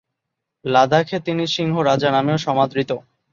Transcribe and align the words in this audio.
লাদাখে 0.65 1.17
তিনি 1.19 1.43
সিংহ 1.47 1.75
রাজা 1.89 2.09
নামেও 2.11 2.37
সমাদৃত। 2.37 2.91